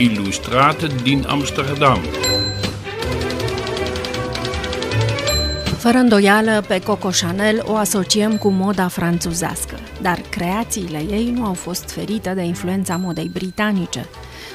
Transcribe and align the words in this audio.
Illustrate 0.00 0.86
din 1.02 1.24
Amsterdam. 1.28 1.98
Fără 5.78 5.98
îndoială, 5.98 6.64
pe 6.68 6.80
Coco 6.80 7.08
Chanel 7.20 7.62
o 7.66 7.76
asociem 7.76 8.36
cu 8.36 8.48
moda 8.48 8.88
franțuzească, 8.88 9.78
dar 10.02 10.20
creațiile 10.30 10.98
ei 11.10 11.30
nu 11.30 11.44
au 11.44 11.54
fost 11.54 11.90
ferite 11.90 12.30
de 12.34 12.42
influența 12.42 12.96
modei 12.96 13.30
britanice. 13.32 14.06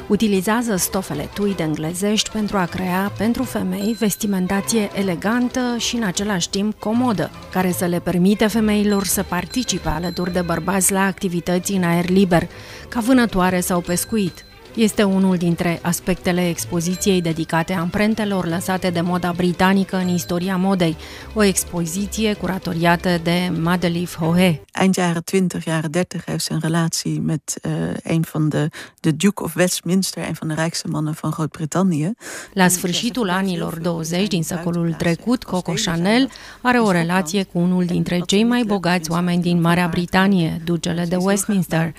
Utilizează 0.07 0.75
stofele 0.75 1.29
tweed 1.33 1.59
englezești 1.59 2.29
pentru 2.29 2.57
a 2.57 2.65
crea 2.65 3.11
pentru 3.17 3.43
femei 3.43 3.95
vestimentație 3.99 4.89
elegantă 4.99 5.59
și 5.77 5.95
în 5.95 6.03
același 6.03 6.49
timp 6.49 6.79
comodă, 6.79 7.31
care 7.51 7.71
să 7.71 7.85
le 7.85 7.99
permite 7.99 8.47
femeilor 8.47 9.05
să 9.05 9.23
participe 9.23 9.89
alături 9.89 10.33
de 10.33 10.41
bărbați 10.41 10.91
la 10.91 11.05
activități 11.05 11.73
în 11.73 11.83
aer 11.83 12.09
liber, 12.09 12.47
ca 12.89 12.99
vânătoare 12.99 13.59
sau 13.59 13.79
pescuit. 13.79 14.45
Este 14.75 15.03
unul 15.03 15.37
dintre 15.37 15.79
aspectele 15.81 16.49
expoziției 16.49 17.21
dedicate 17.21 17.73
amprentelor 17.73 18.47
lăsate 18.47 18.89
de 18.89 19.01
moda 19.01 19.31
britanică 19.31 19.97
în 19.97 20.07
istoria 20.07 20.57
modei, 20.57 20.97
o 21.33 21.43
expoziție 21.43 22.33
curatoriată 22.33 23.09
de 23.23 23.51
Madeleine 23.61 24.07
Hohe. 24.19 24.61
Eind 24.71 24.93
jaren 24.93 25.21
20, 25.31 25.63
jaren 25.63 25.91
30 25.91 26.21
heeft 26.25 26.43
ze 26.43 26.53
een 26.53 26.59
relatie 26.59 27.19
met 27.19 27.59
uh, 27.63 27.71
een 28.03 28.23
van 28.31 28.49
de, 28.49 28.69
de 28.99 29.15
Duke 29.15 29.43
of 29.43 29.55
Westminster, 29.55 30.27
een 30.27 30.33
van 30.33 30.47
de 30.47 30.53
rijkste 30.53 30.87
mannen 30.87 31.13
van 31.13 31.31
Groot-Brittannië. 31.31 32.11
La 32.53 32.67
sfârșitul 32.67 33.29
anilor 33.29 33.79
20 33.79 34.27
din 34.27 34.43
secolul 34.43 34.93
trecut, 34.93 35.43
Coco 35.43 35.73
Chanel 35.73 36.29
are 36.61 36.79
o 36.79 36.91
relație 36.91 37.43
cu 37.43 37.59
unul 37.59 37.85
dintre 37.85 38.19
cei 38.25 38.43
mai 38.43 38.63
bogați 38.63 39.11
oameni 39.11 39.41
din 39.41 39.61
Marea 39.61 39.87
Britanie, 39.87 40.61
ducele 40.65 41.05
de 41.05 41.15
Westminster 41.15 41.93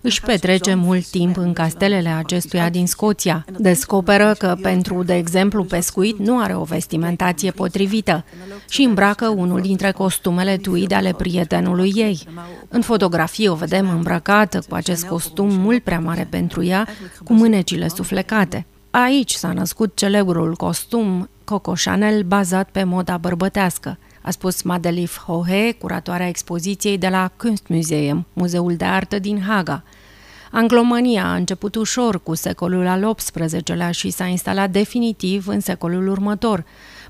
își 0.00 0.20
petrece 0.20 0.74
mult 0.74 1.06
timp 1.06 1.36
în 1.36 1.52
castelele 1.52 2.08
acestuia 2.08 2.68
din 2.68 2.86
Scoția. 2.86 3.44
Descoperă 3.58 4.34
că 4.38 4.56
pentru, 4.62 5.02
de 5.02 5.14
exemplu, 5.14 5.64
pescuit 5.64 6.18
nu 6.18 6.38
are 6.40 6.54
o 6.54 6.62
vestimentație 6.62 7.50
potrivită 7.50 8.24
și 8.68 8.82
îmbracă 8.82 9.28
unul 9.28 9.60
dintre 9.60 9.90
costumele 9.90 10.56
tweed 10.56 10.92
ale 10.92 11.12
prietenului 11.12 11.92
ei. 11.94 12.20
În 12.68 12.80
fotografie 12.80 13.48
o 13.48 13.54
vedem 13.54 13.88
îmbrăcată 13.88 14.62
cu 14.68 14.74
acest 14.74 15.06
costum 15.06 15.54
mult 15.54 15.82
prea 15.82 16.00
mare 16.00 16.26
pentru 16.30 16.64
ea, 16.64 16.86
cu 17.24 17.32
mânecile 17.32 17.88
suflecate. 17.88 18.66
Aici 18.90 19.32
s-a 19.32 19.52
născut 19.52 19.96
celebrul 19.96 20.54
costum 20.54 21.28
Coco 21.44 21.72
Chanel 21.84 22.22
bazat 22.22 22.70
pe 22.70 22.84
moda 22.84 23.16
bărbătească 23.16 23.98
a 24.28 24.30
spus 24.30 24.62
Madeleine 24.62 25.10
Hohe, 25.26 25.72
curatoarea 25.72 26.28
expoziției 26.28 26.98
de 26.98 27.08
la 27.08 27.30
Kunstmuseum, 27.36 28.26
Muzeul 28.32 28.76
de 28.76 28.84
Artă 28.84 29.18
din 29.18 29.40
Haga. 29.40 29.82
Anglomania 30.50 31.24
a 31.24 31.34
început 31.34 31.74
ușor 31.74 32.22
cu 32.22 32.34
secolul 32.34 32.86
al 32.86 33.14
XVIII-lea 33.14 33.90
și 33.90 34.10
s-a 34.10 34.24
instalat 34.24 34.70
definitiv 34.70 35.46
în 35.46 35.60
secolul 35.60 36.08
următor. 36.08 36.64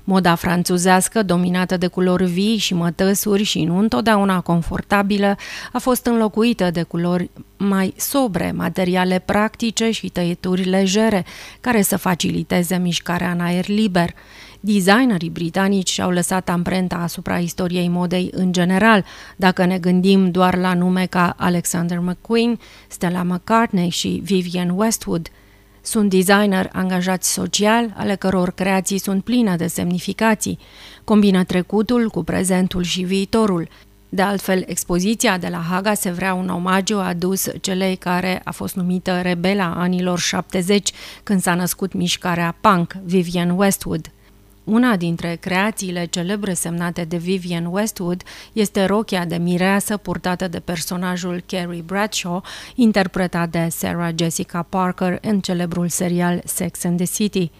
Moda 0.09 0.35
franțuzească, 0.35 1.23
dominată 1.23 1.77
de 1.77 1.87
culori 1.87 2.25
vii 2.25 2.57
și 2.57 2.73
mătăsuri 2.73 3.43
și 3.43 3.63
nu 3.63 3.77
întotdeauna 3.77 4.41
confortabilă, 4.41 5.35
a 5.71 5.77
fost 5.77 6.05
înlocuită 6.05 6.71
de 6.71 6.83
culori 6.83 7.29
mai 7.57 7.93
sobre, 7.97 8.51
materiale 8.51 9.21
practice 9.25 9.91
și 9.91 10.09
tăieturi 10.09 10.63
legere, 10.63 11.25
care 11.61 11.81
să 11.81 11.97
faciliteze 11.97 12.77
mișcarea 12.77 13.31
în 13.31 13.39
aer 13.39 13.67
liber. 13.67 14.13
Designerii 14.59 15.29
britanici 15.29 15.89
și-au 15.89 16.09
lăsat 16.09 16.49
amprenta 16.49 16.95
asupra 16.95 17.37
istoriei 17.37 17.87
modei 17.87 18.29
în 18.33 18.51
general, 18.51 19.05
dacă 19.35 19.65
ne 19.65 19.77
gândim 19.77 20.31
doar 20.31 20.55
la 20.55 20.73
nume 20.73 21.05
ca 21.05 21.35
Alexander 21.37 21.99
McQueen, 21.99 22.59
Stella 22.87 23.23
McCartney 23.23 23.89
și 23.89 24.21
Vivienne 24.23 24.73
Westwood. 24.75 25.29
Sunt 25.81 26.09
designer 26.09 26.69
angajați 26.71 27.31
social, 27.31 27.93
ale 27.97 28.15
căror 28.15 28.51
creații 28.51 28.97
sunt 28.97 29.23
pline 29.23 29.55
de 29.55 29.67
semnificații. 29.67 30.59
Combină 31.03 31.43
trecutul 31.43 32.09
cu 32.09 32.23
prezentul 32.23 32.83
și 32.83 33.01
viitorul. 33.01 33.67
De 34.09 34.21
altfel, 34.21 34.63
expoziția 34.67 35.37
de 35.37 35.47
la 35.47 35.57
Haga 35.57 35.93
se 35.93 36.09
vrea 36.09 36.33
un 36.33 36.49
omagiu 36.49 36.97
adus 36.97 37.47
celei 37.61 37.95
care 37.95 38.41
a 38.43 38.51
fost 38.51 38.75
numită 38.75 39.21
rebela 39.21 39.73
anilor 39.77 40.19
70, 40.19 40.91
când 41.23 41.41
s-a 41.41 41.53
născut 41.53 41.93
mișcarea 41.93 42.55
punk, 42.61 42.93
Vivienne 43.03 43.53
Westwood. 43.53 44.11
Una 44.69 44.95
dintre 44.95 45.35
creațiile 45.35 46.05
celebre 46.05 46.53
semnate 46.53 47.03
de 47.03 47.17
Vivian 47.17 47.65
Westwood 47.65 48.23
este 48.53 48.85
rochia 48.85 49.25
de 49.25 49.35
mireasă 49.35 49.97
purtată 49.97 50.47
de 50.47 50.59
personajul 50.59 51.43
Carrie 51.45 51.81
Bradshaw, 51.81 52.43
interpretat 52.75 53.49
de 53.49 53.67
Sarah 53.69 54.13
Jessica 54.15 54.61
Parker 54.69 55.17
în 55.21 55.39
celebrul 55.39 55.87
serial 55.87 56.41
Sex 56.45 56.83
and 56.83 56.97
the 56.97 57.05
City. 57.05 57.51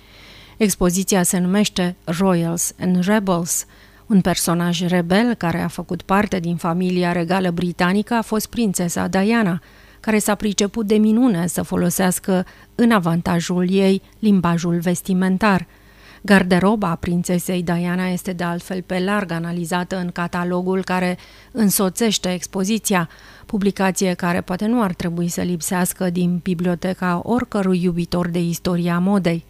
Expoziția 0.57 1.23
se 1.23 1.37
numește 1.37 1.95
Royals 2.03 2.73
and 2.79 3.03
Rebels. 3.03 3.65
Un 4.05 4.21
personaj 4.21 4.81
rebel 4.87 5.33
care 5.33 5.61
a 5.61 5.67
făcut 5.67 6.01
parte 6.01 6.39
din 6.39 6.55
familia 6.55 7.11
regală 7.11 7.51
britanică 7.51 8.13
a 8.13 8.21
fost 8.21 8.47
prințesa 8.47 9.07
Diana, 9.07 9.61
care 9.99 10.19
s-a 10.19 10.35
priceput 10.35 10.85
de 10.85 10.95
minune 10.95 11.47
să 11.47 11.61
folosească 11.61 12.45
în 12.75 12.91
avantajul 12.91 13.71
ei 13.71 14.01
limbajul 14.19 14.79
vestimentar– 14.79 15.67
Garderoba 16.21 16.95
prințesei 16.95 17.63
Diana 17.63 18.07
este 18.07 18.33
de 18.33 18.43
altfel 18.43 18.81
pe 18.81 18.99
larg 18.99 19.31
analizată 19.31 19.97
în 19.97 20.09
catalogul 20.11 20.83
care 20.83 21.17
însoțește 21.51 22.33
expoziția, 22.33 23.09
publicație 23.45 24.13
care 24.13 24.41
poate 24.41 24.65
nu 24.65 24.81
ar 24.81 24.93
trebui 24.93 25.27
să 25.27 25.41
lipsească 25.41 26.09
din 26.09 26.39
biblioteca 26.43 27.21
oricărui 27.23 27.83
iubitor 27.83 28.27
de 28.27 28.39
istoria 28.39 28.99
modei. 28.99 29.45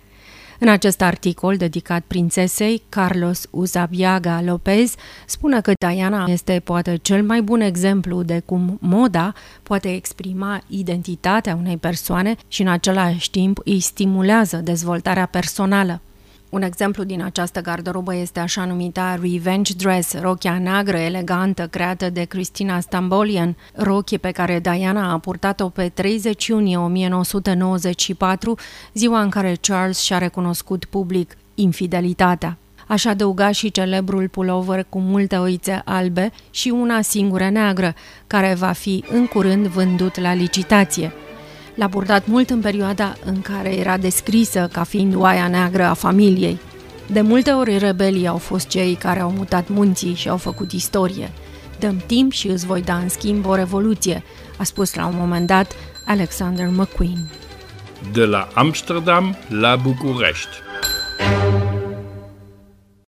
În 0.62 0.68
acest 0.68 1.02
articol 1.02 1.58
dedicat 1.58 2.04
prințesei, 2.08 2.82
Carlos 2.90 3.48
Uzabiaga 3.50 4.42
Lopez 4.42 4.96
spune 5.26 5.62
că 5.62 5.72
Diana 5.88 6.26
este 6.28 6.62
poate 6.64 6.96
cel 6.96 7.24
mai 7.24 7.42
bun 7.42 7.62
exemplu 7.62 8.24
de 8.24 8.42
cum 8.46 8.78
moda 8.82 9.34
poate 9.64 9.94
exprima 9.94 10.62
identitatea 10.68 11.56
unei 11.56 11.78
persoane 11.78 12.36
și 12.48 12.62
în 12.62 12.68
același 12.68 13.30
timp 13.30 13.60
îi 13.64 13.80
stimulează 13.80 14.58
dezvoltarea 14.58 15.26
personală. 15.26 16.02
Un 16.50 16.62
exemplu 16.62 17.04
din 17.04 17.24
această 17.24 17.62
garderobă 17.62 18.16
este 18.16 18.40
așa 18.40 18.66
numita 18.66 19.20
Revenge 19.22 19.74
Dress, 19.74 20.20
rochia 20.20 20.60
neagră 20.60 20.98
elegantă 20.98 21.68
creată 21.68 22.10
de 22.10 22.24
Christina 22.24 22.80
Stambolian, 22.80 23.56
rochie 23.74 24.18
pe 24.18 24.32
care 24.32 24.60
Diana 24.60 25.12
a 25.12 25.18
purtat-o 25.18 25.70
pe 25.70 25.90
30 25.94 26.48
iunie 26.48 26.78
1994, 26.78 28.58
ziua 28.94 29.22
în 29.22 29.30
care 29.30 29.58
Charles 29.62 30.00
și-a 30.00 30.18
recunoscut 30.18 30.86
public 30.86 31.38
infidelitatea. 31.56 32.58
Aș 32.88 33.06
adăuga 33.06 33.52
și 33.52 33.72
celebrul 33.72 34.28
pullover 34.28 34.86
cu 34.90 35.00
multe 35.00 35.36
oițe 35.36 35.82
albe 35.86 36.32
și 36.50 36.70
una 36.70 37.02
singură 37.02 37.50
neagră, 37.50 37.96
care 38.28 38.54
va 38.54 38.72
fi 38.72 39.04
în 39.12 39.28
curând 39.28 39.66
vândut 39.68 40.20
la 40.20 40.34
licitație. 40.34 41.12
L-a 41.80 41.88
purtat 41.88 42.28
mult 42.28 42.50
în 42.50 42.60
perioada 42.60 43.16
în 43.26 43.42
care 43.42 43.76
era 43.76 43.98
descrisă 43.98 44.70
ca 44.72 44.84
fiind 44.84 45.16
oaia 45.16 45.48
neagră 45.48 45.84
a 45.84 45.94
familiei. 45.94 46.60
De 47.08 47.22
multe 47.22 47.52
ori 47.52 47.78
rebelii 47.78 48.28
au 48.28 48.38
fost 48.38 48.68
cei 48.68 48.94
care 48.94 49.20
au 49.20 49.32
mutat 49.32 49.68
munții 49.70 50.14
și 50.14 50.30
au 50.30 50.38
făcut 50.38 50.72
istorie. 50.72 51.32
Dăm 51.80 52.02
timp 52.06 52.32
și 52.32 52.48
îți 52.48 52.66
voi 52.66 52.82
da 52.82 52.96
în 52.96 53.10
schimb 53.10 53.46
o 53.46 53.56
revoluție, 53.56 54.24
a 54.58 54.64
spus 54.64 54.94
la 54.94 55.06
un 55.06 55.14
moment 55.18 55.48
dat 55.48 55.72
Alexander 56.06 56.68
McQueen. 56.68 57.30
De 58.12 58.26
la 58.26 58.48
Amsterdam 58.54 59.38
la 59.48 59.76
București. 59.76 60.69